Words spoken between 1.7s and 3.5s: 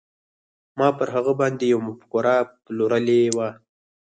يوه مفکوره پلورلې وه.